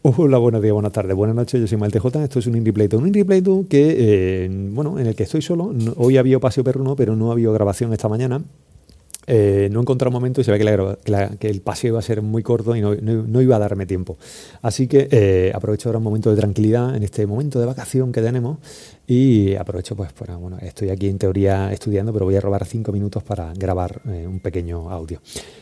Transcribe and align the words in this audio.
Hola, 0.00 0.38
buenos 0.38 0.62
días, 0.62 0.72
buenas 0.72 0.92
tardes, 0.92 1.16
buenas 1.16 1.34
noches. 1.34 1.60
Yo 1.60 1.66
soy 1.66 1.76
Malte 1.76 1.98
J. 1.98 2.22
Esto 2.22 2.38
es 2.38 2.46
un 2.46 2.54
Indie. 2.54 2.88
Un 2.92 3.08
Indie 3.08 3.24
que, 3.68 3.96
eh, 3.98 4.48
bueno, 4.70 4.96
en 4.96 5.08
el 5.08 5.16
que 5.16 5.24
estoy 5.24 5.42
solo. 5.42 5.74
Hoy 5.96 6.16
ha 6.16 6.20
habido 6.20 6.38
paseo 6.38 6.62
perruno, 6.62 6.94
pero 6.94 7.16
no 7.16 7.30
ha 7.30 7.32
habido 7.32 7.52
grabación 7.52 7.92
esta 7.92 8.08
mañana. 8.08 8.40
Eh, 9.28 9.68
no 9.70 9.80
he 9.80 9.82
encontrado 9.82 10.08
un 10.08 10.14
momento 10.14 10.40
y 10.40 10.44
se 10.44 10.50
ve 10.50 10.58
que, 10.58 11.36
que 11.38 11.48
el 11.50 11.60
paseo 11.60 11.88
iba 11.90 11.98
a 11.98 12.02
ser 12.02 12.22
muy 12.22 12.42
corto 12.42 12.74
y 12.74 12.80
no, 12.80 12.94
no- 12.94 13.24
no 13.24 13.42
iba 13.42 13.56
a 13.56 13.58
darme 13.58 13.84
tiempo. 13.86 14.16
Así 14.62 14.88
que 14.88 15.06
eh, 15.10 15.52
aprovecho 15.54 15.88
ahora 15.90 15.98
un 15.98 16.04
momento 16.04 16.30
de 16.30 16.36
tranquilidad 16.36 16.96
en 16.96 17.02
este 17.02 17.26
momento 17.26 17.60
de 17.60 17.66
vacación 17.66 18.10
que 18.10 18.22
tenemos 18.22 18.58
y 19.06 19.54
aprovecho 19.54 19.94
pues 19.96 20.12
para, 20.12 20.36
bueno, 20.36 20.58
estoy 20.60 20.90
aquí 20.90 21.08
en 21.08 21.18
teoría 21.18 21.72
estudiando, 21.72 22.12
pero 22.12 22.24
voy 22.24 22.36
a 22.36 22.40
robar 22.40 22.64
cinco 22.66 22.90
minutos 22.92 23.22
para 23.22 23.52
grabar 23.54 24.00
eh, 24.08 24.26
un 24.26 24.40
pequeño 24.40 24.90
audio. 24.90 25.20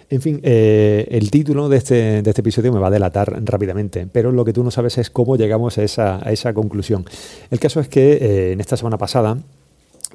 En 0.09 0.21
fin, 0.23 0.41
el 0.45 1.30
título 1.33 1.69
de 1.69 1.79
este, 1.79 2.23
de 2.23 2.30
este 2.30 2.41
episodio 2.41 2.73
me 2.73 2.79
va 2.79 2.87
a 2.87 2.91
delatar 2.91 3.43
rápidamente, 3.45 4.07
pero 4.07 4.30
lo 4.30 4.45
que 4.45 4.53
tú 4.53 4.62
no 4.62 4.71
sabes 4.71 4.98
es 4.98 5.11
cómo 5.11 5.37
llegamos 5.37 5.79
a 5.79 5.82
esa, 5.82 6.21
a 6.25 6.31
esa 6.31 6.54
conclusión. 6.54 7.04
El 7.51 7.59
caso 7.59 7.81
es 7.81 7.89
que 7.89 8.53
en 8.53 8.61
esta 8.61 8.76
semana 8.76 8.98
pasada 8.98 9.37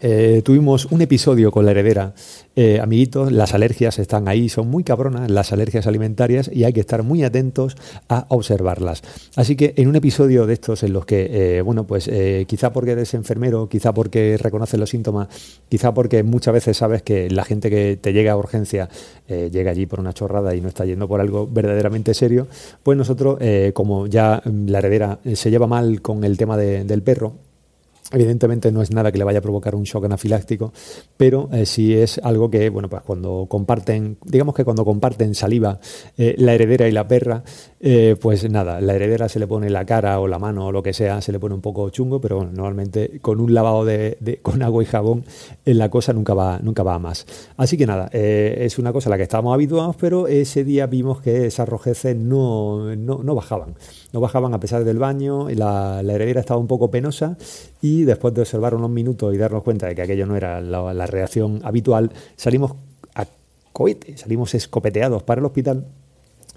eh, 0.02 0.42
tuvimos 0.44 0.86
un 0.88 1.02
episodio 1.02 1.52
con 1.52 1.66
la 1.66 1.72
heredera. 1.72 2.14
Eh, 2.56 2.80
amiguitos, 2.82 3.32
las 3.32 3.54
alergias 3.54 3.98
están 3.98 4.28
ahí, 4.28 4.50
son 4.50 4.68
muy 4.70 4.84
cabronas 4.84 5.32
las 5.32 5.54
alergias 5.54 5.88
alimentarias 5.88 6.50
y 6.54 6.66
hay 6.66 6.74
que 6.74 6.82
estar 6.82 7.02
muy 7.04 7.24
atentos 7.24 7.78
a 8.10 8.26
observarlas. 8.28 9.04
Así 9.38 9.56
que 9.56 9.74
en 9.78 9.88
un 9.88 9.96
episodio 9.96 10.46
de 10.46 10.54
estos 10.54 10.84
en 10.84 10.92
los 10.92 11.06
que, 11.06 11.58
eh, 11.58 11.62
bueno, 11.62 11.86
pues 11.88 12.10
quizá 12.48 12.74
porque 12.74 12.92
eres 12.92 13.14
enfermero, 13.14 13.70
quizá 13.70 13.94
porque 13.94 14.38
reconoces 14.38 14.80
los 14.80 14.90
síntomas, 14.90 15.30
quizá 15.70 15.94
porque 15.94 16.24
muchas 16.24 16.54
veces 16.54 16.76
sabes 16.78 17.04
que 17.04 17.30
la 17.30 17.46
gente 17.46 17.70
que 17.70 17.98
te 18.02 18.12
llega 18.12 18.34
a 18.34 18.38
urgencia 18.38 18.90
llega 19.28 19.72
allí 19.72 19.86
por 19.86 20.02
una 20.02 20.14
chorrada 20.14 20.54
y 20.54 20.60
no 20.62 20.68
está 20.68 20.84
yendo 20.84 21.08
por 21.08 21.22
algo 21.22 21.48
verdaderamente 21.48 22.14
serio, 22.14 22.48
pues 22.84 22.98
nosotros, 22.98 23.40
como 23.74 24.08
ya 24.08 24.42
la 24.46 24.80
heredera 24.80 25.20
se 25.36 25.50
lleva 25.52 25.68
mal 25.68 26.02
con 26.02 26.24
el 26.26 26.38
tema 26.38 26.58
de- 26.58 26.84
del 26.84 27.02
perro, 27.02 27.34
Evidentemente 28.12 28.72
no 28.72 28.82
es 28.82 28.92
nada 28.92 29.12
que 29.12 29.18
le 29.18 29.24
vaya 29.24 29.40
a 29.40 29.42
provocar 29.42 29.74
un 29.76 29.84
shock 29.84 30.06
anafiláctico, 30.06 30.74
pero 31.16 31.50
eh, 31.54 31.66
sí 31.66 31.94
es 31.96 32.20
algo 32.24 32.50
que, 32.50 32.70
bueno, 32.70 32.90
pues 32.90 33.02
cuando 33.04 33.46
comparten, 33.48 34.18
digamos 34.26 34.54
que 34.54 34.66
cuando 34.66 34.84
comparten 34.84 35.34
saliva 35.34 35.80
eh, 36.18 36.36
la 36.38 36.54
heredera 36.54 36.88
y 36.88 36.92
la 36.92 37.08
perra, 37.08 37.44
eh, 37.80 38.18
pues 38.20 38.50
nada, 38.50 38.82
la 38.82 38.94
heredera 38.94 39.30
se 39.30 39.40
le 39.40 39.48
pone 39.48 39.70
la 39.70 39.86
cara 39.86 40.20
o 40.20 40.28
la 40.28 40.40
mano 40.40 40.68
o 40.68 40.72
lo 40.72 40.84
que 40.84 40.94
sea, 40.94 41.22
se 41.22 41.32
le 41.32 41.40
pone 41.40 41.56
un 41.56 41.62
poco 41.62 41.90
chungo, 41.90 42.20
pero 42.20 42.38
bueno, 42.38 42.52
normalmente 42.54 43.20
con 43.22 43.40
un 43.40 43.54
lavado 43.54 43.86
de, 43.86 44.40
con 44.42 44.62
agua 44.62 44.84
y 44.84 44.86
jabón 44.86 45.24
la 45.66 45.90
cosa 45.90 46.12
nunca 46.12 46.34
va, 46.34 46.60
nunca 46.62 46.84
va 46.84 46.96
a 46.96 47.00
más. 47.00 47.26
Así 47.58 47.78
que 47.78 47.86
nada, 47.86 48.10
es 48.12 48.78
una 48.78 48.92
cosa 48.92 49.10
a 49.10 49.12
la 49.12 49.18
que 49.18 49.24
estábamos 49.24 49.54
habituados, 49.54 49.96
pero 49.96 50.28
ese 50.28 50.64
día 50.64 50.86
vimos 50.88 51.22
que 51.22 51.46
esas 51.46 51.68
rojeces 51.68 52.16
no, 52.16 52.96
no, 52.96 53.24
no 53.24 53.36
bajaban, 53.36 53.76
no 54.12 54.20
bajaban 54.20 54.54
a 54.54 54.60
pesar 54.60 54.84
del 54.84 55.00
baño, 55.00 55.50
la, 55.50 56.04
la 56.04 56.14
heredera 56.14 56.42
estaba 56.42 56.60
un 56.60 56.68
poco 56.68 56.92
penosa 56.92 57.38
y 57.82 58.01
después 58.06 58.34
de 58.34 58.42
observar 58.42 58.76
unos 58.76 58.90
minutos 58.90 59.34
y 59.34 59.38
darnos 59.38 59.64
cuenta 59.64 59.88
de 59.88 59.96
que 59.96 60.02
aquello 60.02 60.26
no 60.26 60.36
era 60.36 60.62
la, 60.62 60.94
la 60.94 61.08
reacción 61.08 61.62
habitual, 61.64 62.12
salimos 62.36 62.74
a 63.16 63.26
cohete, 63.74 64.18
salimos 64.18 64.54
escopeteados 64.54 65.24
para 65.24 65.40
el 65.40 65.46
hospital. 65.46 65.86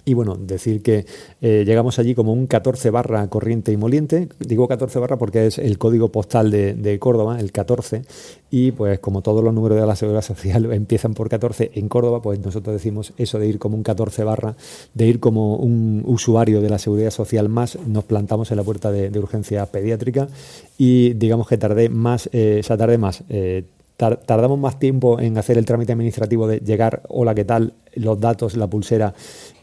Y 0.07 0.13
bueno, 0.15 0.37
decir 0.37 0.83
que 0.83 1.07
eh, 1.41 1.65
llegamos 1.67 1.99
allí 1.99 2.15
como 2.15 2.33
un 2.33 2.47
14 2.47 2.91
barra 2.91 3.27
corriente 3.29 3.73
y 3.73 3.77
moliente. 3.77 4.29
Digo 4.39 4.69
14 4.69 4.99
barra 4.99 5.17
porque 5.17 5.47
es 5.47 5.59
el 5.59 5.79
código 5.79 6.11
postal 6.11 6.51
de, 6.51 6.99
Córdoba, 6.99 7.41
el 7.41 7.53
14. 7.53 8.03
Y 8.51 8.73
pues 8.73 8.99
como 8.99 9.23
todos 9.23 9.43
los 9.43 9.55
números 9.55 9.81
de 9.81 9.87
la 9.87 9.97
Seguridad 9.97 10.23
Social 10.23 10.71
empiezan 10.73 11.15
por 11.15 11.31
14 11.31 11.73
en 11.75 11.89
Córdoba, 11.89 12.21
pues 12.21 12.39
nosotros 12.39 12.75
decimos 12.75 13.15
eso 13.17 13.39
de 13.39 13.49
ir 13.49 13.59
como 13.59 13.77
un 13.77 13.83
14 13.83 14.25
barra, 14.25 14.57
de 14.93 15.07
ir 15.07 15.21
como 15.21 15.57
un 15.57 16.03
usuario 16.07 16.61
de 16.61 16.69
la 16.69 16.79
Seguridad 16.79 17.11
Social 17.11 17.49
más. 17.49 17.79
Nos 17.87 18.05
plantamos 18.05 18.51
en 18.51 18.59
la 18.59 18.63
puerta 18.63 18.93
de, 18.93 19.09
de 19.09 19.19
urgencia 19.19 19.65
pediátrica 19.67 20.29
y 20.77 21.15
digamos 21.15 21.49
que 21.49 21.57
tardé 21.57 21.89
más, 21.89 22.29
eh, 22.33 22.61
o 22.69 22.77
tardé 22.77 22.99
más. 22.99 23.25
eh, 23.31 23.65
tar- 23.97 24.21
tardamos 24.25 24.59
más 24.59 24.79
tiempo 24.79 25.21
en 25.21 25.39
hacer 25.39 25.59
el 25.59 25.65
trámite 25.65 25.93
administrativo 25.93 26.47
de 26.47 26.59
llegar, 26.59 27.03
hola, 27.09 27.35
¿qué 27.35 27.45
tal? 27.45 27.75
Los 27.95 28.19
datos, 28.21 28.57
la 28.57 28.67
pulsera, 28.67 29.15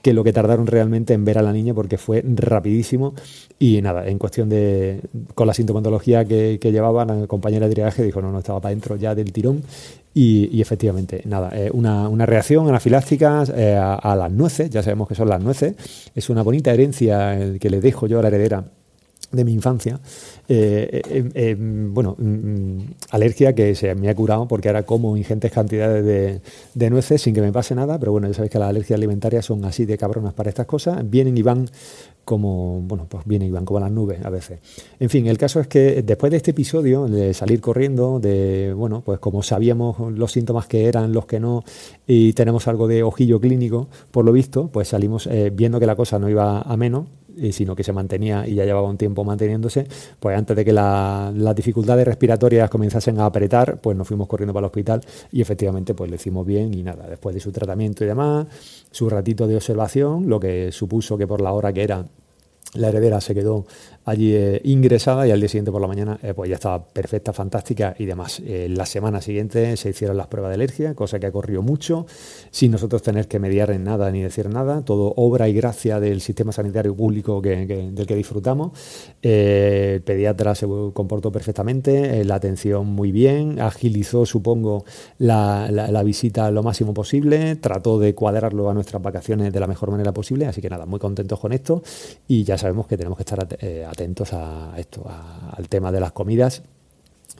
que 0.01 0.13
lo 0.13 0.23
que 0.23 0.33
tardaron 0.33 0.67
realmente 0.67 1.13
en 1.13 1.25
ver 1.25 1.37
a 1.37 1.41
la 1.41 1.51
niña 1.53 1.73
porque 1.73 1.97
fue 1.97 2.23
rapidísimo. 2.25 3.13
Y 3.59 3.81
nada, 3.81 4.07
en 4.07 4.17
cuestión 4.17 4.49
de, 4.49 5.01
con 5.35 5.47
la 5.47 5.53
sintomatología 5.53 6.25
que, 6.25 6.57
que 6.61 6.71
llevaba, 6.71 7.05
la 7.05 7.27
compañera 7.27 7.67
de 7.67 7.73
triaje 7.73 8.03
dijo, 8.03 8.21
no, 8.21 8.31
no, 8.31 8.39
estaba 8.39 8.59
para 8.61 8.71
adentro 8.71 8.95
ya 8.95 9.13
del 9.13 9.31
tirón 9.31 9.61
y, 10.13 10.49
y 10.51 10.61
efectivamente, 10.61 11.21
nada, 11.25 11.51
eh, 11.53 11.69
una, 11.73 12.09
una 12.09 12.25
reacción 12.25 12.67
anafiláctica 12.67 13.43
eh, 13.55 13.75
a, 13.75 13.95
a 13.95 14.15
las 14.15 14.31
nueces, 14.31 14.69
ya 14.69 14.81
sabemos 14.83 15.07
que 15.07 15.15
son 15.15 15.29
las 15.29 15.41
nueces, 15.41 15.75
es 16.15 16.29
una 16.29 16.41
bonita 16.41 16.73
herencia 16.73 17.39
eh, 17.39 17.59
que 17.59 17.69
le 17.69 17.79
dejo 17.79 18.07
yo 18.07 18.19
a 18.19 18.21
la 18.21 18.27
heredera 18.29 18.65
de 19.31 19.45
mi 19.45 19.53
infancia. 19.53 19.99
Eh, 20.47 21.01
eh, 21.09 21.29
eh, 21.33 21.55
bueno, 21.57 22.15
mm, 22.17 22.79
alergia 23.11 23.53
que 23.53 23.75
se 23.75 23.95
me 23.95 24.09
ha 24.09 24.15
curado 24.15 24.47
porque 24.47 24.69
ahora 24.69 24.83
como 24.83 25.15
ingentes 25.15 25.51
cantidades 25.51 26.05
de, 26.05 26.41
de 26.73 26.89
nueces 26.89 27.21
sin 27.21 27.33
que 27.33 27.41
me 27.41 27.51
pase 27.51 27.75
nada, 27.75 27.97
pero 27.99 28.11
bueno, 28.11 28.27
ya 28.27 28.33
sabéis 28.33 28.51
que 28.51 28.59
las 28.59 28.69
alergias 28.69 28.97
alimentarias 28.97 29.45
son 29.45 29.63
así 29.65 29.85
de 29.85 29.97
cabronas 29.97 30.33
para 30.33 30.49
estas 30.49 30.65
cosas, 30.65 31.09
vienen 31.09 31.37
y 31.37 31.41
van 31.41 31.69
como, 32.25 32.81
bueno, 32.81 33.07
pues 33.09 33.25
vienen 33.25 33.49
y 33.49 33.51
van 33.51 33.65
como 33.65 33.79
las 33.79 33.91
nubes 33.91 34.23
a 34.23 34.29
veces. 34.29 34.59
En 34.99 35.09
fin, 35.09 35.27
el 35.27 35.37
caso 35.37 35.59
es 35.59 35.67
que 35.67 36.01
después 36.03 36.31
de 36.31 36.37
este 36.37 36.51
episodio, 36.51 37.07
de 37.07 37.33
salir 37.33 37.61
corriendo, 37.61 38.19
de, 38.19 38.73
bueno, 38.73 39.01
pues 39.03 39.19
como 39.19 39.43
sabíamos 39.43 39.97
los 40.11 40.31
síntomas 40.31 40.67
que 40.67 40.85
eran, 40.85 41.13
los 41.13 41.25
que 41.25 41.39
no, 41.39 41.63
y 42.07 42.33
tenemos 42.33 42.67
algo 42.67 42.87
de 42.87 43.03
ojillo 43.03 43.39
clínico, 43.39 43.89
por 44.11 44.23
lo 44.23 44.31
visto, 44.31 44.69
pues 44.71 44.89
salimos 44.89 45.27
eh, 45.27 45.51
viendo 45.53 45.79
que 45.79 45.85
la 45.85 45.95
cosa 45.95 46.19
no 46.19 46.29
iba 46.29 46.61
a 46.61 46.77
menos, 46.77 47.07
eh, 47.39 47.51
sino 47.51 47.75
que 47.75 47.83
se 47.83 47.93
mantenía 47.93 48.47
y 48.47 48.55
ya 48.55 48.65
llevaba 48.65 48.87
un 48.89 48.97
tiempo 48.97 49.23
manteniéndose, 49.23 49.87
pues 50.19 50.37
antes 50.37 50.55
de 50.55 50.65
que 50.65 50.73
la- 50.73 51.31
las 51.35 51.55
dificultades 51.55 52.05
respiratorias 52.05 52.69
comenzasen 52.69 53.19
a 53.19 53.25
apretar, 53.25 53.79
pues 53.81 53.95
nos 53.97 54.07
fuimos 54.07 54.27
corriendo 54.27 54.53
para 54.53 54.65
el 54.65 54.69
hospital 54.69 55.01
y 55.31 55.41
efectivamente 55.41 55.93
pues 55.93 56.09
lo 56.09 56.15
hicimos 56.15 56.45
bien 56.45 56.73
y 56.73 56.83
nada, 56.83 57.07
después 57.07 57.33
de 57.35 57.39
su 57.41 57.51
tratamiento 57.51 58.03
y 58.03 58.07
demás, 58.07 58.47
su 58.91 59.09
ratito 59.09 59.47
de 59.47 59.55
observación, 59.55 60.27
lo 60.29 60.39
que 60.39 60.71
supuso 60.71 61.17
que 61.17 61.27
por 61.27 61.41
la 61.41 61.51
hora 61.53 61.71
que 61.73 61.83
era 61.83 62.05
la 62.73 62.87
heredera 62.87 63.19
se 63.19 63.33
quedó 63.33 63.65
allí 64.05 64.33
eh, 64.33 64.61
ingresada 64.63 65.27
y 65.27 65.31
al 65.31 65.39
día 65.39 65.49
siguiente 65.49 65.71
por 65.71 65.81
la 65.81 65.87
mañana 65.87 66.19
eh, 66.23 66.33
pues 66.33 66.49
ya 66.49 66.55
estaba 66.55 66.83
perfecta, 66.83 67.33
fantástica 67.33 67.95
y 67.99 68.05
demás. 68.05 68.41
Eh, 68.45 68.67
la 68.69 68.85
semana 68.85 69.21
siguiente 69.21 69.75
se 69.77 69.89
hicieron 69.89 70.17
las 70.17 70.27
pruebas 70.27 70.49
de 70.51 70.55
alergia, 70.55 70.95
cosa 70.95 71.19
que 71.19 71.27
ha 71.27 71.31
corrido 71.31 71.61
mucho, 71.61 72.05
sin 72.49 72.71
nosotros 72.71 73.01
tener 73.01 73.27
que 73.27 73.39
mediar 73.39 73.71
en 73.71 73.83
nada 73.83 74.11
ni 74.11 74.21
decir 74.21 74.49
nada, 74.49 74.83
todo 74.83 75.13
obra 75.17 75.47
y 75.49 75.53
gracia 75.53 75.99
del 75.99 76.21
sistema 76.21 76.51
sanitario 76.51 76.95
público 76.95 77.41
que- 77.41 77.65
del 77.65 78.05
que 78.07 78.15
disfrutamos. 78.15 78.71
Eh, 79.21 79.93
el 79.95 80.01
pediatra 80.01 80.55
se 80.55 80.65
comportó 80.93 81.31
perfectamente, 81.31 82.23
la 82.25 82.35
atención 82.35 82.87
muy 82.87 83.11
bien, 83.11 83.59
agilizó, 83.59 84.25
supongo, 84.25 84.83
la, 85.19 85.69
la- 85.71 86.01
visita 86.01 86.49
lo 86.49 86.63
máximo 86.63 86.93
posible, 86.95 87.55
trató 87.57 87.99
de 87.99 88.15
cuadrarlo 88.15 88.69
a 88.69 88.73
nuestras 88.73 89.01
vacaciones 89.03 89.53
de 89.53 89.59
la 89.59 89.67
mejor 89.67 89.91
manera 89.91 90.11
posible, 90.11 90.47
así 90.47 90.59
que 90.61 90.69
nada, 90.69 90.87
muy 90.87 90.99
contentos 90.99 91.39
con 91.39 91.53
esto 91.53 91.83
y 92.27 92.43
ya 92.43 92.57
sabemos 92.57 92.87
que 92.87 92.97
tenemos 92.97 93.17
que 93.17 93.21
estar 93.21 93.47
atentos 93.91 94.33
a 94.33 94.73
esto, 94.77 95.05
al 95.55 95.69
tema 95.69 95.91
de 95.91 95.99
las 95.99 96.11
comidas 96.13 96.63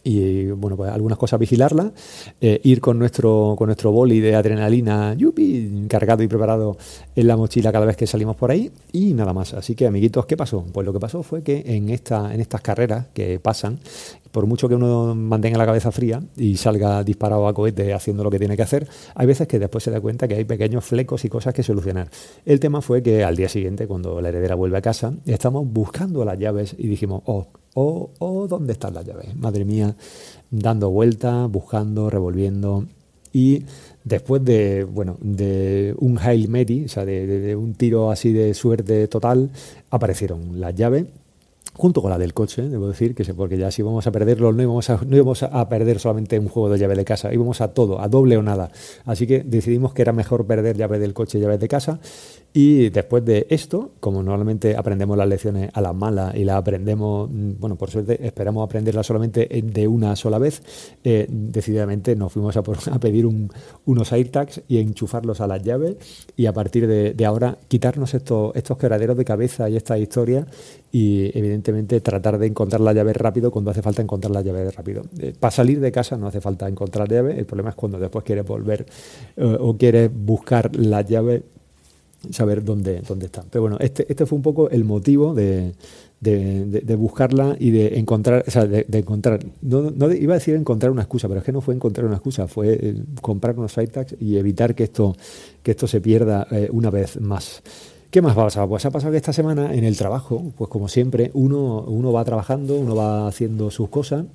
y 0.04 0.46
bueno, 0.52 0.76
pues 0.78 0.92
algunas 0.92 1.18
cosas 1.18 1.40
vigilarlas, 1.40 1.92
eh, 2.40 2.60
ir 2.64 2.82
con 2.82 2.98
nuestro, 2.98 3.56
con 3.58 3.68
nuestro 3.68 3.92
boli 3.92 4.20
de 4.20 4.36
adrenalina, 4.36 5.14
yupi, 5.14 5.86
cargado 5.88 6.24
y 6.24 6.28
preparado 6.28 6.78
en 7.16 7.28
la 7.28 7.38
mochila 7.38 7.72
cada 7.72 7.86
vez 7.86 7.96
que 7.96 8.08
salimos 8.08 8.36
por 8.36 8.52
ahí 8.52 8.72
y 8.92 9.14
nada 9.14 9.34
más. 9.34 9.54
Así 9.54 9.76
que, 9.76 9.86
amiguitos, 9.88 10.26
¿qué 10.26 10.36
pasó? 10.36 10.66
Pues 10.72 10.86
lo 10.86 10.94
que 10.94 11.00
pasó 11.00 11.24
fue 11.24 11.44
que 11.44 11.64
en, 11.66 11.90
esta, 11.90 12.34
en 12.34 12.42
estas 12.42 12.62
carreras 12.62 13.08
que 13.14 13.40
pasan, 13.40 13.80
por 14.32 14.48
mucho 14.48 14.68
que 14.68 14.76
uno 14.76 15.14
mantenga 15.14 15.58
la 15.58 15.66
cabeza 15.66 15.92
fría 15.92 16.22
y 16.36 16.58
salga 16.58 17.04
disparado 17.04 17.48
a 17.48 17.54
cohete 17.54 17.94
haciendo 17.94 18.24
lo 18.24 18.32
que 18.32 18.40
tiene 18.40 18.56
que 18.56 18.64
hacer, 18.64 18.88
hay 19.16 19.28
veces 19.28 19.48
que 19.48 19.60
después 19.60 19.84
se 19.84 19.92
da 19.92 20.02
cuenta 20.02 20.28
que 20.28 20.36
hay 20.36 20.46
pequeños 20.46 20.86
flecos 20.86 21.26
y 21.26 21.30
cosas 21.30 21.54
que 21.54 21.64
solucionar. 21.64 22.10
El 22.46 22.60
tema 22.60 22.82
fue 22.82 23.04
que 23.04 23.24
al 23.24 23.36
día 23.36 23.50
siguiente, 23.50 23.88
cuando 23.88 24.22
la 24.22 24.30
heredera 24.30 24.56
vuelve 24.56 24.78
a 24.78 24.82
casa, 24.82 25.14
estamos 25.26 25.68
buscando 25.68 26.26
las 26.26 26.40
llaves 26.40 26.76
y 26.78 26.88
dijimos, 26.88 27.22
oh, 27.26 27.48
oh, 27.74 28.48
¿dónde 28.50 28.74
están 28.74 28.94
las 28.94 29.06
llaves? 29.06 29.36
Madre 29.36 29.66
mía, 29.66 29.96
dando 30.50 30.90
vueltas, 30.90 31.50
buscando, 31.50 32.10
revolviendo. 32.10 32.86
Y 33.34 33.64
después 34.04 34.44
de, 34.44 34.84
bueno, 34.84 35.18
de 35.22 35.96
un 36.00 36.18
Hail 36.20 36.50
Mary, 36.50 36.86
o 36.86 36.90
sea, 36.90 37.06
de- 37.06 37.26
de 37.28 37.56
un 37.56 37.74
tiro 37.76 38.12
así 38.12 38.34
de 38.34 38.54
suerte 38.54 39.08
total, 39.08 39.52
aparecieron 39.90 40.60
las 40.60 40.76
llaves 40.76 41.06
junto 41.74 42.02
con 42.02 42.12
la 42.12 42.18
del 42.18 42.34
coche, 42.34 42.68
debo 42.68 42.88
decir, 42.88 43.16
que 43.16 43.24
porque 43.34 43.58
ya 43.58 43.72
si 43.72 43.82
vamos 43.82 44.06
a 44.06 44.12
perderlo, 44.12 44.52
no 44.52 44.62
íbamos 44.62 44.90
a, 44.90 45.00
no 45.06 45.16
íbamos 45.16 45.44
a 45.44 45.70
perder 45.70 46.00
solamente 46.00 46.38
un 46.38 46.48
juego 46.48 46.70
de 46.70 46.78
llave 46.78 46.96
de 46.96 47.06
casa, 47.06 47.34
íbamos 47.34 47.62
a 47.62 47.74
todo, 47.74 48.02
a 48.02 48.08
doble 48.08 48.38
o 48.38 48.44
nada. 48.44 48.72
Así 49.06 49.26
que 49.26 49.44
decidimos 49.44 49.94
que 49.94 50.02
era 50.02 50.12
mejor 50.12 50.46
perder 50.46 50.78
llave 50.78 51.00
del 51.00 51.14
coche 51.14 51.38
y 51.38 51.42
llaves 51.42 51.60
de 51.60 51.68
casa. 51.68 52.00
Y 52.54 52.90
después 52.90 53.24
de 53.24 53.48
esto, 53.50 53.92
como 54.02 54.22
normalmente 54.22 54.76
aprendemos 54.76 55.18
las 55.18 55.28
lecciones 55.28 55.72
a 55.74 55.80
las 55.80 55.96
malas 55.96 56.36
y 56.36 56.44
las 56.44 56.58
aprendemos, 56.58 57.30
mm, 57.30 57.52
bueno, 57.60 57.78
por 57.78 57.90
suerte 57.90 58.26
esperamos 58.26 58.66
aprenderlas 58.66 59.08
solamente 59.08 59.48
de 59.48 59.88
una 59.88 60.18
sola 60.18 60.38
vez, 60.38 60.62
eh, 61.06 61.28
decididamente 61.30 62.14
nos 62.18 62.34
fuimos 62.34 62.58
a, 62.58 62.64
pedir 63.00 63.26
unos 63.86 64.12
AirTags 64.12 64.64
y 64.68 64.80
enchufarlos 64.80 65.40
a 65.40 65.48
las 65.48 65.64
llaves 65.64 65.96
y 66.36 66.46
a 66.46 66.54
partir 66.54 66.88
de, 66.88 67.26
ahora 67.26 67.58
quitarnos 67.70 68.14
estos, 68.14 68.54
estos 68.56 68.78
quebraderos 68.78 69.16
de 69.16 69.24
cabeza 69.24 69.70
y 69.70 69.78
esta 69.78 69.98
historia 69.98 70.46
y 70.92 71.38
tratar 71.62 72.38
de 72.38 72.48
encontrar 72.48 72.82
la 72.82 72.94
llave 72.94 73.14
rápido 73.14 73.52
cuando 73.52 73.72
hace 73.72 73.82
falta 73.82 74.02
encontrar 74.02 74.32
la 74.32 74.42
llave 74.42 74.70
rápido. 74.72 75.04
Eh, 75.20 75.34
para 75.40 75.52
salir 75.52 75.80
de 75.80 75.92
casa 75.92 76.18
no 76.18 76.28
hace 76.28 76.42
falta 76.42 76.68
encontrar 76.68 77.08
la 77.10 77.16
llave, 77.16 77.40
el 77.40 77.46
problema 77.46 77.70
es 77.70 77.76
cuando 77.76 78.00
después 78.00 78.24
quieres 78.24 78.46
volver 78.46 78.86
eh, 79.36 79.58
o 79.60 79.78
quieres 79.78 80.12
buscar 80.14 80.76
la 80.76 81.02
llave, 81.02 81.44
saber 82.30 82.64
dónde, 82.64 83.02
dónde 83.02 83.26
está. 83.28 83.44
Pero 83.50 83.64
bueno, 83.64 83.78
este, 83.80 84.06
este 84.10 84.26
fue 84.26 84.36
un 84.36 84.42
poco 84.42 84.70
el 84.70 84.84
motivo 84.84 85.34
de, 85.34 85.74
de, 86.20 86.96
buscarla 86.96 87.56
y 87.60 87.72
de 87.72 88.00
encontrar, 88.00 88.44
o 88.48 88.52
sea, 88.52 88.66
de, 88.66 88.86
encontrar, 88.92 89.40
no, 89.62 90.14
iba 90.14 90.34
a 90.34 90.38
decir 90.38 90.56
encontrar 90.56 90.92
una 90.92 91.02
excusa, 91.02 91.28
pero 91.28 91.40
es 91.40 91.46
que 91.46 91.52
no 91.52 91.62
fue 91.62 91.74
encontrar 91.74 92.06
una 92.06 92.16
excusa, 92.16 92.48
fue 92.48 92.74
eh, 92.74 92.96
comprar 93.22 93.58
unos 93.58 93.74
tags 93.74 94.16
y 94.20 94.38
evitar 94.38 94.76
que 94.76 94.84
esto, 94.84 95.16
que 95.64 95.72
esto 95.72 95.88
se 95.88 96.00
pierda 96.00 96.48
una 96.72 96.90
vez 96.90 97.20
más. 97.20 97.64
¿Qué 98.12 98.22
más 98.22 98.34
ha 98.34 98.44
pasado? 98.44 98.68
Pues 98.68 98.86
ha 98.86 98.92
pasado 98.92 99.12
que 99.12 99.18
esta 99.18 99.32
semana 99.32 99.74
en 99.74 99.86
el 99.86 99.96
trabajo, 99.96 100.44
pues 100.58 100.70
como 100.70 100.90
siempre, 100.90 101.32
uno, 101.34 101.80
uno 101.88 102.12
va 102.12 102.26
trabajando, 102.26 102.76
uno 102.76 102.94
va 102.94 103.26
haciendo 103.26 103.72
sus 103.72 103.88
cosas 103.88 104.26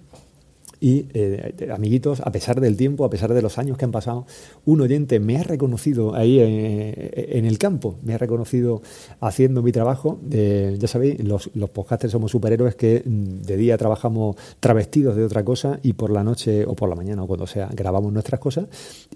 y, 0.81 1.07
eh, 1.15 1.69
amiguitos, 1.75 2.21
a 2.21 2.31
pesar 2.31 2.61
del 2.61 2.77
tiempo, 2.77 3.05
a 3.05 3.11
pesar 3.11 3.33
de 3.33 3.41
los 3.41 3.59
años 3.59 3.79
que 3.79 3.85
han 3.85 3.93
pasado, 3.93 4.27
un 4.65 4.81
oyente 4.81 5.21
me 5.21 5.39
ha 5.39 5.43
reconocido 5.43 6.15
ahí 6.15 6.39
eh, 6.39 7.31
en 7.33 7.47
el 7.47 7.59
campo, 7.59 7.97
me 8.03 8.15
ha 8.15 8.19
reconocido 8.19 8.83
haciendo 9.21 9.63
mi 9.63 9.73
trabajo. 9.73 10.21
ya 10.31 10.89
sabéis, 10.89 11.23
los, 11.25 11.51
los 11.55 11.71
podcasters 11.71 12.13
somos 12.13 12.31
superhéroes 12.31 12.75
que 12.75 13.03
mm, 13.05 13.43
de 13.43 13.57
día 13.57 13.79
trabajamos 13.79 14.37
travestidos 14.61 15.17
de 15.17 15.25
otra 15.25 15.45
cosa 15.45 15.81
y 15.83 15.95
por 15.95 16.11
la 16.11 16.23
noche 16.23 16.67
o 16.67 16.75
por 16.75 16.89
la 16.89 16.95
mañana 16.95 17.23
o 17.23 17.27
cuando 17.27 17.47
sea 17.47 17.71
grabamos 17.73 18.13
nuestras 18.13 18.41
cosas. 18.41 18.67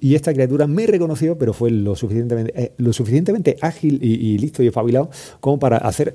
Y 0.01 0.15
esta 0.15 0.33
criatura 0.33 0.67
me 0.67 0.87
reconoció, 0.87 1.37
pero 1.37 1.53
fue 1.53 1.71
lo 1.71 1.95
suficientemente, 1.95 2.53
eh, 2.61 2.73
lo 2.79 2.93
suficientemente 2.93 3.57
ágil 3.61 3.99
y, 4.03 4.39
listo 4.39 4.62
y 4.62 4.69
espabilado 4.69 5.11
como 5.41 5.59
para 5.59 5.77
hacer. 5.79 6.15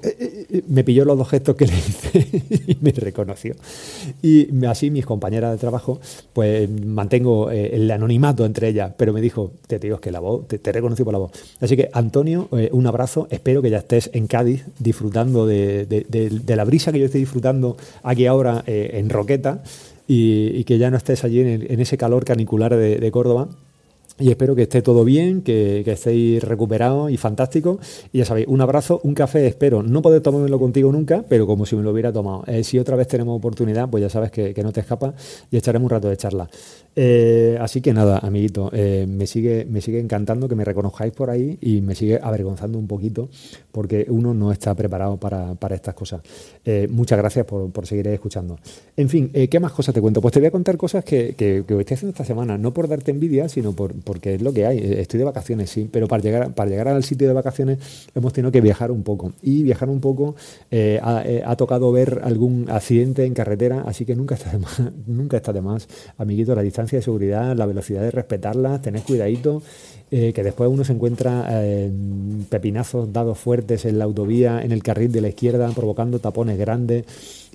me 0.68 0.83
pilló 0.83 1.06
los 1.06 1.18
dos 1.18 1.30
gestos 1.30 1.56
que 1.56 1.68
le 1.68 1.74
hice 1.74 2.44
y 2.68 2.77
me 2.81 2.92
reconoció. 2.92 3.56
Y 4.24 4.65
así 4.65 4.89
mis 4.89 5.06
compañeros 5.06 5.34
de 5.41 5.57
trabajo, 5.57 5.99
pues 6.33 6.69
mantengo 6.69 7.51
eh, 7.51 7.75
el 7.75 7.89
anonimato 7.91 8.45
entre 8.45 8.69
ellas, 8.69 8.93
pero 8.97 9.13
me 9.13 9.21
dijo, 9.21 9.51
te 9.67 9.79
digo, 9.79 9.95
es 9.95 10.01
que 10.01 10.11
la 10.11 10.19
voz, 10.19 10.47
te, 10.47 10.71
reconocí 10.71 11.03
por 11.03 11.13
la 11.13 11.19
voz. 11.19 11.31
Así 11.59 11.75
que, 11.75 11.89
Antonio, 11.93 12.47
eh, 12.51 12.69
un 12.71 12.87
abrazo, 12.87 13.27
espero 13.29 13.61
que 13.61 13.69
ya 13.69 13.79
estés 13.79 14.09
en 14.13 14.27
Cádiz 14.27 14.65
disfrutando 14.79 15.45
de, 15.45 16.43
la 16.47 16.63
brisa 16.63 16.91
que 16.91 16.99
yo 16.99 17.05
estoy 17.05 17.21
disfrutando 17.21 17.77
aquí 18.03 18.25
ahora 18.25 18.63
eh, 18.67 18.91
en 18.93 19.09
Roqueta 19.09 19.63
y, 20.07 20.63
que 20.65 20.77
ya 20.77 20.89
no 20.89 20.97
estés 20.97 21.23
allí 21.23 21.39
en, 21.41 21.79
ese 21.79 21.97
calor 21.97 22.25
canicular 22.25 22.75
de 22.75 23.11
Córdoba 23.11 23.49
y 24.17 24.29
espero 24.29 24.56
que 24.56 24.63
esté 24.63 24.81
todo 24.81 25.03
bien, 25.03 25.41
que, 25.41 25.83
estéis 25.85 26.41
recuperados 26.44 27.12
y 27.12 27.17
fantásticos. 27.17 27.79
Y 28.13 28.19
ya 28.19 28.25
sabéis, 28.25 28.47
un 28.47 28.62
abrazo, 28.62 29.01
un 29.03 29.13
café, 29.13 29.45
espero 29.47 29.83
no 29.83 30.01
poder 30.01 30.21
tomármelo 30.21 30.57
contigo 30.57 30.91
nunca, 30.91 31.25
pero 31.27 31.45
como 31.45 31.65
si 31.65 31.75
me 31.75 31.83
lo 31.83 31.91
hubiera 31.91 32.13
tomado. 32.13 32.44
Eh, 32.47 32.63
si 32.63 32.79
otra 32.79 32.95
vez 32.95 33.07
tenemos 33.07 33.38
oportunidad, 33.38 33.89
pues 33.89 34.01
ya 34.01 34.09
sabes 34.09 34.31
que, 34.31 34.53
que 34.53 34.63
no 34.63 34.71
te 34.71 34.79
escapas 34.79 35.13
y 35.51 35.57
echaremos 35.57 35.85
un 35.85 35.89
rato 35.89 36.09
de 36.09 36.17
charla. 36.17 36.50
Eh, 36.97 37.57
así 37.59 37.81
que 37.81 37.94
nada, 37.94 38.19
amiguito, 38.19 38.69
eh, 38.71 39.06
me, 39.06 39.27
sigue, 39.27 39.65
me 39.69 39.81
sigue 39.81 40.00
encantando 40.00 40.47
que 40.47 40.56
me 40.56 40.63
reconozcáis 40.63 41.11
por 41.11 41.29
ahí 41.29 41.57
y 41.61 41.81
me 41.81 41.94
sigue 41.94 42.18
avergonzando 42.23 42.79
un 42.79 42.88
poquito 42.88 43.27
porque 43.73 44.06
uno 44.07 44.33
no 44.33 44.53
está 44.53 44.73
preparado 44.75 45.18
para, 45.18 45.75
estas 45.75 45.94
cosas. 45.94 46.21
Muchas 46.89 47.18
gracias 47.18 47.45
por, 47.45 47.85
seguir 47.85 48.07
escuchando. 48.07 48.57
En 48.95 49.09
fin, 49.09 49.29
¿qué 49.29 49.59
más 49.59 49.73
cosas 49.73 49.94
te 49.94 50.00
cuento? 50.00 50.21
Pues 50.21 50.33
te 50.33 50.39
voy 50.39 50.47
a 50.47 50.51
contar 50.51 50.77
cosas 50.77 51.03
que, 51.03 51.35
que, 51.35 51.57
estoy 51.59 51.81
haciendo 51.81 52.11
esta 52.11 52.23
semana, 52.23 52.57
no 52.57 52.73
por 52.73 52.88
darte 52.88 53.11
envidia, 53.11 53.50
sino 53.50 53.73
por, 53.73 53.94
porque 54.06 54.36
es 54.36 54.42
lo 54.42 54.54
que 54.54 54.66
hay. 54.66 54.80
Estoy 54.80 55.18
de 55.18 55.25
vacaciones, 55.25 55.69
sí, 55.69 55.90
pero 55.92 56.07
para 56.07 56.24
llegar, 56.24 56.54
para 56.54 56.69
llegar 56.69 56.88
al 56.88 57.04
sitio 57.04 57.28
de 57.28 57.34
vacaciones 57.34 57.80
hemos 58.16 58.31
tenido 58.31 58.52
que 58.52 58.62
viajar 58.62 58.92
un 58.92 59.04
poco. 59.04 59.34
Y 59.42 59.63
viajar 59.63 59.90
un 59.90 60.00
poco 60.00 60.36
ha, 61.02 61.24
ha, 61.46 61.56
tocado 61.57 61.92
ver 61.92 62.22
algún 62.24 62.69
accidente 62.69 63.25
en 63.25 63.34
carretera, 63.34 63.84
así 63.86 64.06
que 64.06 64.16
nunca 64.16 64.36
está 64.36 64.52
de 64.52 64.60
más, 64.60 64.81
nunca 65.07 65.38
está 65.38 65.52
de 65.52 65.62
más 65.62 65.88
amiguito, 66.18 66.56
la 66.56 66.62
distancia 66.62 67.00
de 67.00 67.04
seguridad, 67.04 67.56
la 67.56 67.66
velocidad 67.66 68.02
de 68.02 68.12
respetarla, 68.12 68.81
tener 68.81 69.02
cuidadito, 69.02 69.62
eh, 70.12 70.34
que 70.34 70.44
después 70.44 70.69
uno 70.69 70.84
se 70.84 70.94
encuentra 70.94 71.48
eh, 71.50 71.92
pepinazos 72.50 73.12
dados 73.12 73.40
fuertes 73.40 73.86
en 73.86 73.98
la 73.98 74.06
autovía, 74.06 74.62
en 74.62 74.72
el 74.72 74.84
carril 74.84 75.12
de 75.12 75.22
la 75.22 75.30
izquierda, 75.30 75.69
provocando 75.72 76.19
tapones 76.19 76.57
grandes. 76.57 77.06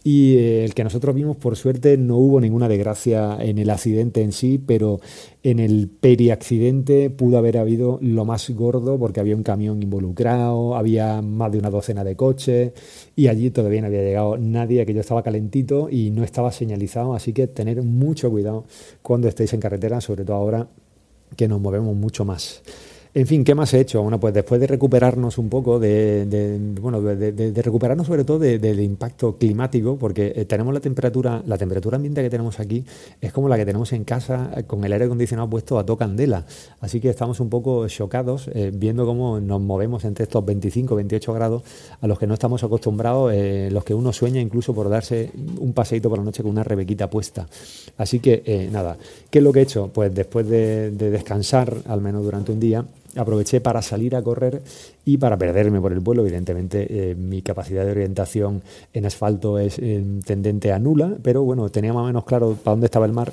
Y 0.02 0.36
eh, 0.36 0.64
el 0.64 0.74
que 0.74 0.82
nosotros 0.82 1.14
vimos, 1.14 1.36
por 1.36 1.56
suerte, 1.56 1.98
no 1.98 2.16
hubo 2.16 2.40
ninguna 2.40 2.68
desgracia 2.68 3.36
en 3.38 3.58
el 3.58 3.68
accidente 3.68 4.22
en 4.22 4.32
sí, 4.32 4.58
pero 4.58 5.00
en 5.42 5.58
el 5.58 5.88
periaccidente 5.88 7.10
pudo 7.10 7.36
haber 7.36 7.58
habido 7.58 7.98
lo 8.00 8.24
más 8.24 8.48
gordo 8.50 8.98
porque 8.98 9.20
había 9.20 9.36
un 9.36 9.42
camión 9.42 9.82
involucrado, 9.82 10.74
había 10.74 11.20
más 11.20 11.52
de 11.52 11.58
una 11.58 11.70
docena 11.70 12.02
de 12.02 12.16
coches 12.16 12.72
y 13.14 13.28
allí 13.28 13.50
todavía 13.50 13.82
no 13.82 13.88
había 13.88 14.02
llegado 14.02 14.38
nadie, 14.38 14.86
que 14.86 14.98
estaba 14.98 15.22
calentito 15.22 15.88
y 15.90 16.10
no 16.10 16.24
estaba 16.24 16.50
señalizado, 16.52 17.14
así 17.14 17.32
que 17.32 17.46
tener 17.46 17.82
mucho 17.82 18.30
cuidado 18.30 18.64
cuando 19.02 19.28
estéis 19.28 19.52
en 19.52 19.60
carretera, 19.60 20.00
sobre 20.00 20.24
todo 20.24 20.36
ahora 20.36 20.68
que 21.36 21.48
nos 21.48 21.60
movemos 21.60 21.94
mucho 21.94 22.24
más. 22.24 22.62
En 23.12 23.26
fin, 23.26 23.42
¿qué 23.42 23.56
más 23.56 23.74
he 23.74 23.80
hecho? 23.80 24.00
Bueno, 24.02 24.20
pues 24.20 24.32
después 24.32 24.60
de 24.60 24.68
recuperarnos 24.68 25.36
un 25.38 25.48
poco, 25.48 25.80
de, 25.80 26.76
bueno, 26.80 27.02
de, 27.02 27.52
recuperarnos 27.60 28.06
sobre 28.06 28.22
todo 28.22 28.38
del 28.38 28.78
impacto 28.78 29.36
climático, 29.36 29.96
porque 29.96 30.32
eh, 30.36 30.44
tenemos 30.44 30.72
la 30.72 30.78
temperatura, 30.78 31.42
la 31.44 31.58
temperatura 31.58 31.96
ambiente 31.96 32.22
que 32.22 32.30
tenemos 32.30 32.60
aquí 32.60 32.84
es 33.20 33.32
como 33.32 33.48
la 33.48 33.56
que 33.56 33.66
tenemos 33.66 33.92
en 33.94 34.04
casa 34.04 34.52
eh, 34.56 34.62
con 34.62 34.84
el 34.84 34.92
aire 34.92 35.06
acondicionado 35.06 35.50
puesto 35.50 35.76
a 35.76 35.84
toda 35.84 35.98
candela. 35.98 36.46
Así 36.80 37.00
que 37.00 37.08
estamos 37.08 37.40
un 37.40 37.50
poco 37.50 37.88
chocados 37.88 38.48
eh, 38.54 38.70
viendo 38.72 39.04
cómo 39.04 39.40
nos 39.40 39.60
movemos 39.60 40.04
entre 40.04 40.22
estos 40.22 40.44
25, 40.44 40.94
28 40.94 41.32
grados 41.34 41.62
a 42.00 42.06
los 42.06 42.16
que 42.16 42.28
no 42.28 42.34
estamos 42.34 42.62
acostumbrados, 42.62 43.34
los 43.72 43.82
que 43.82 43.92
uno 43.92 44.12
sueña 44.12 44.40
incluso 44.40 44.72
por 44.72 44.88
darse 44.88 45.32
un 45.58 45.72
paseíto 45.72 46.08
por 46.08 46.18
la 46.18 46.24
noche 46.24 46.44
con 46.44 46.52
una 46.52 46.62
rebequita 46.62 47.10
puesta. 47.10 47.48
Así 47.96 48.20
que 48.20 48.68
nada, 48.70 48.96
¿qué 49.30 49.38
es 49.38 49.44
lo 49.44 49.52
que 49.52 49.58
he 49.58 49.62
hecho? 49.62 49.90
Pues 49.92 50.14
después 50.14 50.48
de 50.48 50.90
descansar, 50.92 51.74
al 51.86 52.00
menos 52.00 52.22
durante 52.22 52.52
un 52.52 52.60
día, 52.60 52.84
aproveché 53.16 53.60
para 53.60 53.82
salir 53.82 54.14
a 54.16 54.22
correr 54.22 54.62
y 55.04 55.18
para 55.18 55.36
perderme 55.36 55.80
por 55.80 55.92
el 55.92 56.00
vuelo. 56.00 56.22
Evidentemente, 56.22 57.10
eh, 57.10 57.14
mi 57.14 57.42
capacidad 57.42 57.84
de 57.84 57.90
orientación 57.92 58.62
en 58.92 59.06
asfalto 59.06 59.58
es 59.58 59.78
eh, 59.78 60.04
tendente 60.24 60.72
a 60.72 60.78
nula, 60.78 61.16
pero 61.22 61.42
bueno, 61.42 61.68
tenía 61.70 61.92
más 61.92 62.04
o 62.04 62.06
menos 62.06 62.24
claro 62.24 62.56
para 62.62 62.72
dónde 62.72 62.86
estaba 62.86 63.06
el 63.06 63.12
mar 63.12 63.32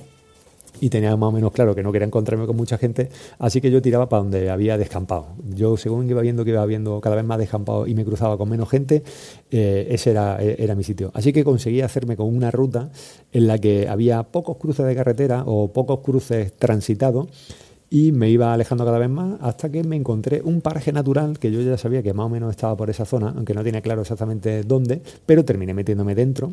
y 0.79 0.89
tenía 0.89 1.15
más 1.15 1.29
o 1.29 1.31
menos 1.31 1.51
claro 1.51 1.73
que 1.73 1.81
no 1.81 1.91
quería 1.91 2.05
encontrarme 2.05 2.45
con 2.45 2.55
mucha 2.55 2.77
gente, 2.77 3.09
así 3.39 3.61
que 3.61 3.71
yo 3.71 3.81
tiraba 3.81 4.09
para 4.09 4.21
donde 4.21 4.49
había 4.49 4.77
descampado. 4.77 5.29
Yo, 5.55 5.75
según 5.77 6.07
iba 6.09 6.21
viendo 6.21 6.43
que 6.43 6.51
iba 6.51 6.65
viendo 6.65 7.01
cada 7.01 7.15
vez 7.15 7.25
más 7.25 7.39
descampado 7.39 7.87
y 7.87 7.95
me 7.95 8.05
cruzaba 8.05 8.37
con 8.37 8.49
menos 8.49 8.69
gente, 8.69 9.03
eh, 9.49 9.87
ese 9.89 10.11
era, 10.11 10.37
era 10.39 10.75
mi 10.75 10.83
sitio. 10.83 11.09
Así 11.15 11.33
que 11.33 11.43
conseguí 11.43 11.81
hacerme 11.81 12.15
con 12.15 12.27
una 12.27 12.51
ruta 12.51 12.91
en 13.31 13.47
la 13.47 13.57
que 13.57 13.87
había 13.87 14.23
pocos 14.23 14.57
cruces 14.57 14.85
de 14.85 14.95
carretera 14.95 15.43
o 15.45 15.71
pocos 15.73 16.01
cruces 16.01 16.53
transitados 16.53 17.27
y 17.89 18.11
me 18.11 18.29
iba 18.29 18.53
alejando 18.53 18.85
cada 18.85 18.99
vez 18.99 19.09
más 19.09 19.39
hasta 19.41 19.71
que 19.71 19.83
me 19.83 19.95
encontré 19.95 20.41
un 20.43 20.61
paraje 20.61 20.91
natural 20.91 21.39
que 21.39 21.51
yo 21.51 21.61
ya 21.61 21.77
sabía 21.77 22.03
que 22.03 22.13
más 22.13 22.25
o 22.25 22.29
menos 22.29 22.51
estaba 22.51 22.75
por 22.75 22.89
esa 22.89 23.05
zona, 23.05 23.33
aunque 23.35 23.53
no 23.53 23.63
tenía 23.63 23.81
claro 23.81 24.01
exactamente 24.01 24.63
dónde, 24.63 25.01
pero 25.25 25.45
terminé 25.45 25.73
metiéndome 25.73 26.15
dentro 26.15 26.51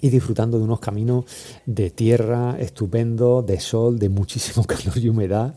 y 0.00 0.10
disfrutando 0.10 0.58
de 0.58 0.64
unos 0.64 0.80
caminos 0.80 1.24
de 1.66 1.90
tierra 1.90 2.56
estupendo, 2.58 3.42
de 3.42 3.60
sol, 3.60 3.98
de 3.98 4.08
muchísimo 4.08 4.64
calor 4.66 4.98
y 4.98 5.08
humedad 5.08 5.54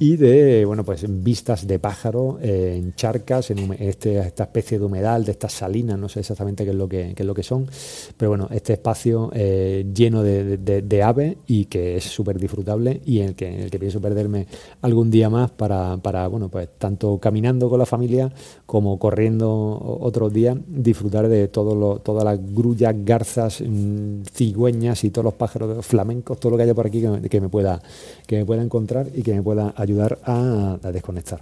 y 0.00 0.16
de 0.16 0.64
bueno 0.64 0.84
pues 0.84 1.04
vistas 1.08 1.66
de 1.66 1.80
pájaro 1.80 2.38
en 2.40 2.94
charcas, 2.94 3.50
en 3.50 3.74
este, 3.80 4.18
esta 4.20 4.44
especie 4.44 4.78
de 4.78 4.84
humedal, 4.84 5.24
de 5.24 5.32
estas 5.32 5.52
salinas, 5.52 5.98
no 5.98 6.08
sé 6.08 6.20
exactamente 6.20 6.64
qué 6.64 6.70
es 6.70 6.76
lo 6.76 6.88
que, 6.88 7.14
es 7.16 7.26
lo 7.26 7.34
que 7.34 7.42
son, 7.42 7.68
pero 8.16 8.30
bueno, 8.30 8.48
este 8.52 8.74
espacio 8.74 9.30
eh, 9.34 9.84
lleno 9.92 10.22
de, 10.22 10.56
de, 10.56 11.02
aves 11.02 11.36
y 11.48 11.64
que 11.64 11.96
es 11.96 12.04
súper 12.04 12.38
disfrutable 12.38 13.00
y 13.04 13.20
en 13.20 13.28
el, 13.30 13.34
que, 13.34 13.48
en 13.48 13.60
el 13.60 13.70
que 13.72 13.78
pienso 13.80 14.00
perderme 14.00 14.46
algún 14.82 15.10
día 15.10 15.30
más 15.30 15.50
para, 15.50 15.96
para, 15.96 16.28
bueno, 16.28 16.48
pues 16.48 16.68
tanto 16.78 17.18
caminando 17.18 17.68
con 17.68 17.80
la 17.80 17.86
familia 17.86 18.32
como 18.66 19.00
corriendo 19.00 19.98
otros 20.00 20.32
días, 20.32 20.56
disfrutar 20.68 21.28
de 21.28 21.48
todo 21.48 21.74
lo, 21.74 21.98
todas 21.98 22.22
las 22.22 22.38
grullas, 22.54 22.94
garzas, 23.04 23.60
mm, 23.66 24.22
cigüeñas 24.32 25.02
y 25.02 25.10
todos 25.10 25.24
los 25.24 25.34
pájaros 25.34 25.84
flamencos, 25.84 26.38
todo 26.38 26.52
lo 26.52 26.56
que 26.56 26.62
haya 26.62 26.74
por 26.74 26.86
aquí 26.86 27.02
que, 27.28 27.40
me 27.40 27.48
pueda 27.48 27.82
que 28.26 28.36
me 28.36 28.44
pueda 28.44 28.62
encontrar 28.62 29.08
y 29.12 29.22
que 29.22 29.34
me 29.34 29.42
pueda 29.42 29.74
ayudar 29.76 29.87
ayudar 29.88 30.18
a, 30.24 30.78
desconectar. 30.92 31.40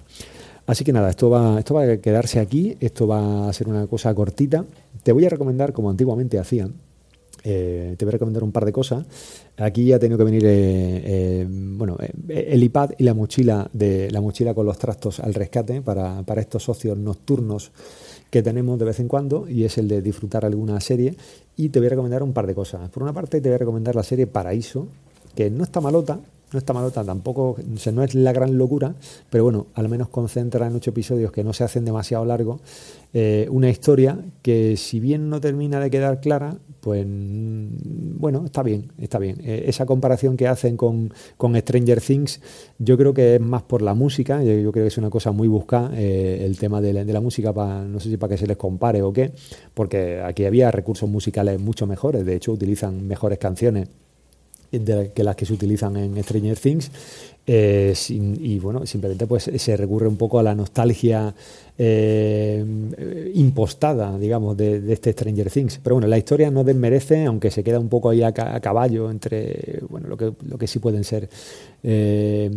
Así 0.67 0.85
que 0.85 0.93
nada, 0.93 1.11
esto 1.11 1.31
va, 1.31 1.59
esto 1.59 1.75
va 1.75 1.83
a 1.83 1.97
quedarse 1.99 2.41
aquí, 2.41 2.77
esto 2.81 3.07
va 3.07 3.49
a 3.49 3.53
ser 3.53 3.69
una 3.69 3.87
cosa 3.87 4.15
cortita, 4.15 4.65
te 5.03 5.13
voy 5.13 5.25
a 5.25 5.29
recomendar, 5.29 5.73
como 5.73 5.91
antiguamente 5.91 6.39
hacían, 6.39 6.75
eh, 7.45 7.95
te 7.97 8.05
voy 8.05 8.11
a 8.11 8.13
recomendar 8.13 8.43
un 8.43 8.51
par 8.51 8.65
de 8.65 8.73
cosas. 8.73 9.07
Aquí 9.57 9.93
ha 9.93 10.01
tenido 10.01 10.19
que 10.19 10.25
venir 10.25 10.43
eh, 10.45 11.47
bueno, 11.49 11.97
el 12.29 12.63
iPad 12.65 12.91
y 12.99 13.05
la 13.05 13.15
mochila 13.15 13.71
de 13.73 14.11
la 14.11 14.21
mochila 14.21 14.53
con 14.53 14.67
los 14.67 14.77
trastos 14.79 15.21
al 15.21 15.33
rescate 15.33 15.81
para, 15.81 16.25
para 16.25 16.41
estos 16.41 16.65
socios 16.65 16.99
nocturnos 16.99 17.71
que 18.31 18.43
tenemos 18.43 18.79
de 18.79 18.85
vez 18.85 18.99
en 18.99 19.07
cuando 19.07 19.49
y 19.49 19.63
es 19.63 19.79
el 19.79 19.87
de 19.87 20.03
disfrutar 20.03 20.45
alguna 20.45 20.81
serie 20.81 21.15
y 21.57 21.69
te 21.69 21.79
voy 21.79 21.87
a 21.87 21.91
recomendar 21.91 22.25
un 22.25 22.33
par 22.33 22.47
de 22.49 22.55
cosas. 22.55 22.91
Por 22.91 23.05
una 23.05 23.13
parte 23.13 23.41
te 23.41 23.49
voy 23.49 23.55
a 23.55 23.59
recomendar 23.59 23.95
la 23.95 24.03
serie 24.03 24.27
Paraíso, 24.27 24.89
que 25.37 25.49
no 25.49 25.63
está 25.63 25.81
malota, 25.81 26.19
no 26.53 26.59
está 26.59 26.73
malota, 26.73 27.05
tampoco, 27.05 27.57
no 27.93 28.03
es 28.05 28.15
la 28.15 28.33
gran 28.33 28.57
locura, 28.57 28.95
pero 29.31 29.45
bueno, 29.45 29.67
al 29.75 29.89
menos 29.89 30.09
concentra 30.09 30.67
en 30.67 30.77
ocho 30.77 30.91
episodios 30.91 31.33
que 31.33 31.43
no 31.43 31.53
se 31.53 31.65
hacen 31.65 31.85
demasiado 31.85 32.25
largos, 32.25 32.61
eh, 33.13 33.49
una 33.51 33.69
historia 33.69 34.19
que 34.43 34.77
si 34.77 35.01
bien 35.01 35.29
no 35.29 35.41
termina 35.41 35.81
de 35.81 35.91
quedar 35.91 36.21
clara, 36.21 36.57
pues 36.81 37.05
mm, 37.05 38.19
bueno, 38.19 38.45
está 38.45 38.63
bien, 38.63 38.93
está 38.99 39.19
bien. 39.19 39.39
Eh, 39.43 39.65
esa 39.67 39.87
comparación 39.87 40.37
que 40.37 40.47
hacen 40.47 40.77
con, 40.77 41.13
Stranger 41.37 42.01
Things, 42.01 42.41
yo 42.79 42.97
creo 42.97 43.13
que 43.13 43.37
es 43.37 43.41
más 43.41 43.63
por 43.63 43.83
la 43.83 43.95
música, 43.95 44.43
yo, 44.45 44.71
creo 44.71 44.85
que 44.85 44.87
es 44.87 44.99
una 44.99 45.11
cosa 45.11 45.33
muy 45.33 45.49
buscada 45.49 45.91
eh, 45.95 46.45
el 46.45 46.59
tema 46.59 46.81
de 46.81 46.93
la, 46.93 47.21
música, 47.21 47.53
no 47.53 47.99
sé 47.99 48.11
si 48.11 48.17
para 48.19 48.35
que 48.35 48.39
se 48.39 48.47
les 48.47 48.57
compare 48.57 49.03
o 49.03 49.13
qué, 49.13 49.33
porque 49.75 50.21
aquí 50.21 50.45
había 50.45 50.71
recursos 50.71 51.09
musicales 51.09 51.61
mucho 51.61 51.89
mejores, 51.89 52.25
de 52.25 52.37
hecho 52.37 52.53
utilizan 52.53 53.05
mejores 53.07 53.39
canciones 53.39 53.89
que 54.71 55.25
las 55.25 55.37
que 55.37 55.47
se 55.47 55.53
utilizan 55.53 55.97
en 55.97 56.23
Stranger 56.23 56.59
Things. 56.59 56.91
Eh, 57.49 57.95
y 58.11 58.59
bueno, 58.59 58.85
simplemente 58.87 59.27
pues 59.29 59.45
se 59.45 59.77
recurre 59.77 60.09
un 60.09 60.17
poco 60.17 60.41
a 60.41 60.43
la 60.43 60.53
nostalgia 60.53 61.33
eh, 61.79 63.31
impostada, 63.35 64.19
digamos, 64.19 64.57
de, 64.57 64.93
este 64.93 65.13
Stranger 65.13 65.51
Things. 65.51 65.79
Pero 65.83 65.95
bueno, 65.95 66.09
la 66.09 66.19
historia 66.19 66.51
no 66.51 66.65
desmerece, 66.65 67.25
aunque 67.25 67.51
se 67.53 67.63
queda 67.63 67.79
un 67.79 67.89
poco 67.89 68.11
ahí 68.11 68.23
a, 68.23 68.33
caballo 68.33 69.11
entre 69.11 69.81
bueno, 69.89 70.09
lo 70.09 70.17
que, 70.17 70.33
lo 70.49 70.59
que 70.59 70.67
sí 70.67 70.81
pueden 70.81 71.05
ser. 71.05 71.29
Eh, 71.85 72.51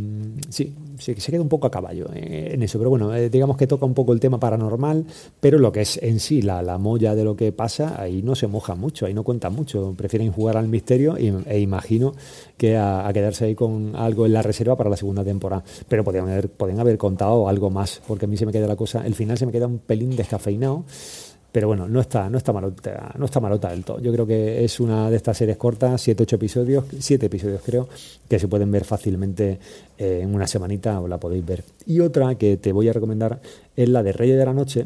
sí, 0.50 0.74
se 1.00 1.16
queda 1.16 1.42
un 1.42 1.50
poco 1.50 1.68
a 1.68 1.72
caballo 1.72 2.08
en 2.14 2.62
eso. 2.64 2.78
Pero 2.78 2.90
bueno, 2.90 3.12
digamos 3.12 3.58
que 3.58 3.68
toca 3.68 3.86
un 3.86 3.94
poco 3.94 4.14
el 4.14 4.20
tema 4.20 4.40
paranormal, 4.40 5.06
pero 5.40 5.58
lo 5.58 5.72
que 5.72 5.82
es 5.82 5.98
en 6.02 6.20
sí 6.20 6.42
la, 6.42 6.62
la 6.62 6.78
molla 6.78 7.16
de 7.16 7.24
lo 7.24 7.36
que 7.36 7.52
pasa, 7.52 8.02
ahí 8.02 8.22
no 8.22 8.36
se 8.36 8.48
moja 8.48 8.76
mucho, 8.76 9.06
ahí 9.06 9.14
no 9.14 9.24
cuenta 9.24 9.50
mucho. 9.50 9.94
Prefieren 9.98 10.32
jugar 10.32 10.58
al 10.58 10.68
misterio 10.68 11.16
e 11.18 11.60
imagino 11.60 12.14
que 12.58 12.78
a, 12.78 13.10
quedarse 13.14 13.46
ahí 13.46 13.56
con 13.56 13.96
algo 13.96 14.26
en 14.26 14.34
la 14.34 14.42
reserva 14.42 14.76
para 14.76 14.90
la 14.90 14.98
segunda 14.98 15.24
temporada. 15.24 15.64
Pero 15.88 16.04
podrían 16.04 16.30
haber, 16.30 16.52
haber 16.80 16.98
contado 16.98 17.48
algo 17.48 17.70
más, 17.70 18.02
porque 18.08 18.26
a 18.26 18.28
mí 18.28 18.38
se 18.38 18.46
me 18.46 18.52
queda 18.52 18.68
la 18.68 18.76
cosa, 18.76 19.06
el 19.06 19.16
final 19.16 19.38
se 19.38 19.46
me 19.46 19.52
queda 19.52 19.68
un 19.68 19.80
pelín 19.80 20.16
descafeinado. 20.16 20.86
Pero 21.52 21.68
bueno, 21.68 21.88
no 21.88 22.00
está, 22.00 22.30
no 22.30 22.38
está 22.38 22.54
malota, 22.54 23.14
no 23.18 23.26
está 23.26 23.40
malota 23.40 23.70
del 23.70 23.84
todo. 23.84 24.00
Yo 24.00 24.12
creo 24.12 24.28
que 24.28 24.64
es 24.64 24.80
una 24.80 25.10
de 25.10 25.16
estas 25.16 25.38
series 25.38 25.58
cortas, 25.58 26.00
7, 26.02 26.24
8 26.24 26.36
episodios, 26.36 26.86
7 27.00 27.26
episodios 27.26 27.62
creo, 27.66 27.90
que 28.28 28.38
se 28.38 28.48
pueden 28.48 28.72
ver 28.72 28.86
fácilmente 28.86 29.60
eh, 29.98 30.20
en 30.22 30.34
una 30.34 30.46
semanita 30.46 31.00
o 31.02 31.08
la 31.08 31.20
podéis 31.20 31.46
ver. 31.46 31.64
Y 31.88 32.02
otra 32.02 32.36
que 32.36 32.58
te 32.58 32.72
voy 32.72 32.88
a 32.90 32.94
recomendar 32.94 33.42
es 33.76 33.90
la 33.90 34.04
de 34.04 34.12
Reyes 34.12 34.38
de 34.38 34.46
la 34.46 34.54
Noche, 34.54 34.86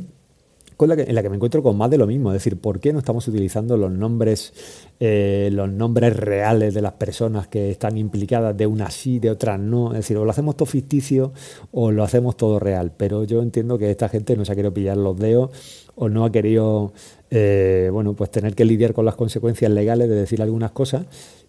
en 0.84 1.16
la 1.16 1.22
que 1.22 1.30
me 1.30 1.36
encuentro 1.36 1.64
con 1.64 1.78
más 1.78 1.90
de 1.90 1.98
lo 1.98 2.08
mismo, 2.08 2.32
es 2.32 2.36
decir, 2.36 2.58
¿por 2.60 2.80
qué 2.80 2.92
no 2.92 3.00
estamos 3.00 3.28
utilizando 3.28 3.78
los 3.78 3.92
nombres, 3.92 4.54
eh, 5.00 5.50
los 5.52 5.70
nombres 5.70 6.16
reales 6.16 6.74
de 6.74 6.82
las 6.82 6.94
personas 6.94 7.48
que 7.48 7.72
están 7.72 7.98
implicadas, 7.98 8.56
de 8.58 8.68
unas 8.68 8.94
sí, 8.94 9.20
de 9.20 9.30
otras 9.30 9.60
no? 9.60 9.92
Es 9.92 10.00
decir, 10.00 10.18
o 10.18 10.26
lo 10.26 10.32
hacemos 10.32 10.58
todo 10.58 10.66
ficticio 10.66 11.32
o 11.72 11.92
lo 11.92 12.04
hacemos 12.04 12.36
todo 12.36 12.60
real, 12.60 12.92
pero 12.96 13.24
yo 13.24 13.42
entiendo 13.42 13.78
que 13.78 13.92
esta 13.92 14.10
gente 14.10 14.36
no 14.36 14.46
se 14.46 14.52
ha 14.52 14.56
querido 14.56 14.74
pillar 14.74 14.98
los 14.98 15.18
dedos 15.18 15.52
o 15.96 16.10
no 16.10 16.26
ha 16.26 16.32
querido, 16.32 16.94
eh, 17.30 17.90
bueno, 17.92 18.14
pues 18.14 18.32
tener 18.32 18.56
que 18.56 18.66
lidiar 18.66 18.94
con 18.94 19.06
las 19.06 19.16
consecuencias 19.16 19.72
legales 19.72 20.10
de 20.10 20.16
decir 20.16 20.42
algunas 20.42 20.72
cosas. 20.72 21.06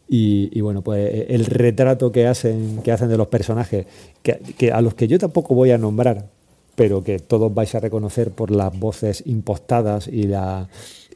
Y, 0.07 0.61
bueno, 0.61 0.83
pues 0.83 1.27
el 1.29 1.47
retrato 1.47 2.13
que 2.13 2.27
hacen, 2.27 2.83
que 2.85 2.93
hacen 2.93 3.09
de 3.09 3.17
los 3.17 3.29
personajes, 3.29 3.87
que 4.23 4.71
a 4.71 4.83
los 4.83 4.95
que 4.95 5.09
yo 5.09 5.19
tampoco 5.19 5.55
voy 5.55 5.71
a 5.71 5.79
nombrar, 5.79 6.29
pero 6.75 7.03
que 7.03 7.19
todos 7.19 7.53
vais 7.55 7.75
a 7.75 7.81
reconocer 7.81 8.31
por 8.31 8.51
las 8.51 8.79
voces 8.79 9.23
impostadas 9.27 10.09
y 10.09 10.25
la 10.25 10.69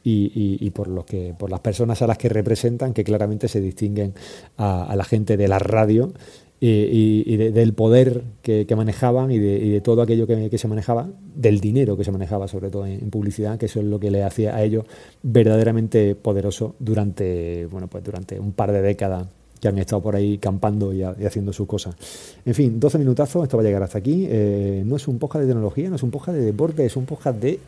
y, 0.03 0.69
por 0.71 0.87
lo 0.87 1.05
que 1.05 1.35
por 1.37 1.49
las 1.49 1.59
personas 1.59 2.01
a 2.01 2.07
las 2.07 2.17
que 2.17 2.29
representan 2.29 2.93
que 2.93 3.03
claramente 3.03 3.47
se 3.47 3.61
distinguen 3.61 4.13
a, 4.57 4.93
la 4.95 5.03
gente 5.03 5.37
de 5.37 5.47
la 5.47 5.59
radio 5.59 6.11
y, 6.61 7.37
del 7.37 7.73
poder 7.73 8.23
que, 8.41 8.65
manejaban 8.75 9.31
y 9.31 9.37
de, 9.37 9.81
todo 9.81 10.01
aquello 10.01 10.27
que, 10.27 10.57
se 10.57 10.67
manejaba, 10.67 11.09
del 11.35 11.59
dinero 11.59 11.95
que 11.95 12.03
se 12.03 12.11
manejaba 12.11 12.47
sobre 12.47 12.69
todo 12.69 12.85
en, 12.85 13.09
publicidad, 13.09 13.57
que 13.57 13.67
eso 13.67 13.79
es 13.79 13.85
lo 13.85 13.99
que 13.99 14.11
le 14.11 14.23
hacía 14.23 14.55
a 14.55 14.63
ellos 14.63 14.85
verdaderamente 15.23 16.15
poderoso 16.15 16.75
durante 16.79 17.65
bueno 17.67 17.87
pues 17.87 18.03
durante 18.03 18.39
un 18.39 18.51
par 18.51 18.71
de 18.71 18.81
décadas 18.81 19.27
que 19.59 19.67
han 19.67 19.77
estado 19.77 20.01
por 20.01 20.15
ahí 20.15 20.37
campando 20.37 20.93
y, 20.93 21.03
haciendo 21.03 21.51
sus 21.51 21.67
cosas. 21.67 21.95
En 22.45 22.55
fin, 22.55 22.79
12 22.79 22.97
minutazos, 22.97 23.43
esto 23.43 23.57
va 23.57 23.63
a 23.63 23.65
llegar 23.65 23.83
hasta 23.83 23.97
aquí. 23.97 24.25
Eh, 24.29 24.83
no 24.85 24.95
es 24.95 25.07
un 25.07 25.19
podcast 25.19 25.41
de 25.43 25.47
tecnología, 25.47 25.89
no 25.89 25.97
es 25.97 26.03
un 26.03 26.11
podcast 26.11 26.37
de 26.37 26.45
deporte, 26.45 26.85
es 26.85 26.95
un 26.95 27.05
podcast 27.05 27.41
de 27.41 27.59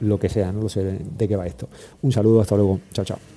lo 0.00 0.18
que 0.18 0.28
sea, 0.28 0.52
no 0.52 0.60
lo 0.60 0.68
sé 0.68 0.84
de 0.84 1.28
qué 1.28 1.36
va 1.36 1.46
esto. 1.46 1.68
Un 2.02 2.12
saludo, 2.12 2.42
hasta 2.42 2.56
luego, 2.56 2.80
chao, 2.92 3.04
chao. 3.04 3.35